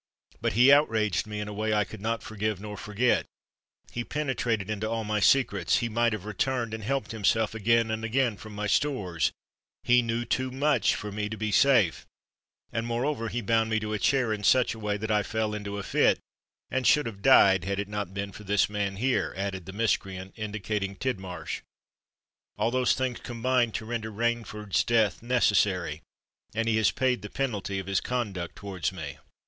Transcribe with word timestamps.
"But 0.41 0.53
he 0.53 0.71
outraged 0.71 1.27
me 1.27 1.39
in 1.39 1.47
a 1.47 1.53
way 1.53 1.75
I 1.75 1.83
could 1.83 2.01
not 2.01 2.23
forgive 2.23 2.59
nor 2.59 2.75
forget—he 2.75 4.03
penetrated 4.05 4.67
into 4.67 4.89
all 4.89 5.03
my 5.03 5.19
secrets—he 5.19 5.89
might 5.89 6.11
have 6.11 6.25
returned 6.25 6.73
and 6.73 6.83
helped 6.83 7.11
himself 7.11 7.53
again 7.53 7.91
and 7.91 8.03
again 8.03 8.35
from 8.35 8.55
my 8.55 8.65
stores—he 8.65 10.01
knew 10.01 10.25
too 10.25 10.49
much 10.49 10.95
for 10.95 11.11
me 11.11 11.29
to 11.29 11.37
be 11.37 11.51
safe—and 11.51 12.87
moreover 12.87 13.27
he 13.29 13.41
bound 13.41 13.69
me 13.69 13.79
to 13.79 13.93
a 13.93 13.99
chair 13.99 14.33
in 14.33 14.43
such 14.43 14.73
a 14.73 14.79
way 14.79 14.97
that 14.97 15.11
I 15.11 15.21
fell 15.21 15.53
into 15.53 15.77
a 15.77 15.83
fit, 15.83 16.17
and 16.71 16.87
should 16.87 17.05
have 17.05 17.21
died 17.21 17.63
had 17.65 17.77
it 17.79 17.87
not 17.87 18.11
been 18.11 18.31
for 18.31 18.43
this 18.43 18.67
man 18.71 18.95
here," 18.95 19.35
added 19.37 19.67
the 19.67 19.71
miscreant, 19.71 20.33
indicating 20.35 20.95
Tidmarsh. 20.95 21.61
"All 22.57 22.71
those 22.71 22.95
things 22.95 23.19
combined 23.19 23.75
to 23.75 23.85
render 23.85 24.11
Rainford's 24.11 24.83
death 24.83 25.21
necessary—and 25.21 26.67
he 26.67 26.77
has 26.77 26.89
paid 26.89 27.21
the 27.21 27.29
penalty 27.29 27.77
of 27.77 27.85
his 27.85 28.01
conduct 28.01 28.55
towards 28.55 28.91
me." 28.91 29.19